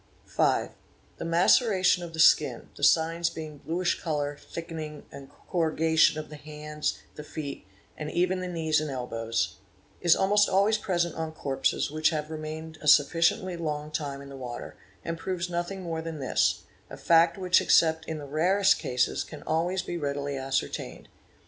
5. 0.25 0.71
The 1.17 1.25
mageration 1.25 2.01
of 2.03 2.13
the 2.13 2.19
skin—the 2.19 2.83
signs 2.83 3.29
being 3.29 3.59
bluish 3.59 4.01
colour, 4.01 4.35
thick: 4.35 4.69
ening, 4.69 5.03
and 5.11 5.29
corrugation, 5.29 6.17
of 6.17 6.29
the 6.29 6.37
hands, 6.37 6.97
the 7.13 7.23
feet, 7.23 7.67
and 7.95 8.09
even 8.09 8.39
the 8.39 8.47
knees 8.47 8.81
and 8.81 8.89
elbows—is 8.89 10.15
almost 10.15 10.49
always 10.49 10.79
present 10.79 11.13
on 11.13 11.31
corpses 11.33 11.91
which 11.91 12.09
have 12.09 12.31
remained 12.31 12.79
a 12.81 12.87
'sufficiently 12.87 13.55
long 13.55 13.91
time 13.91 14.21
in 14.23 14.29
the 14.29 14.35
water, 14.35 14.75
and 15.05 15.19
proves 15.19 15.51
nothing 15.51 15.83
more 15.83 16.01
than 16.01 16.17
this, 16.17 16.63
a 16.89 16.97
fact 16.97 17.37
which 17.37 17.61
except 17.61 18.03
in 18.05 18.17
the 18.17 18.25
rarest 18.25 18.79
cases 18.79 19.23
can 19.23 19.43
always 19.43 19.83
be 19.83 19.97
readily 19.97 20.35
ascertained. 20.35 21.09